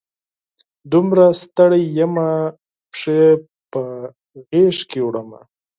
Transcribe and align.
دومره 0.91 1.25
ستړي 1.41 1.81
یمه، 1.97 2.29
پښې 2.91 3.21
په 3.71 3.81
غیږ 4.49 4.77
کې 4.89 4.99
وړمه 5.05 5.41